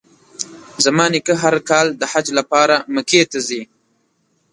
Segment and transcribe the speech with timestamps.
[0.83, 3.61] زما نیکه هر کال د حج لپاره مکې ته ځي.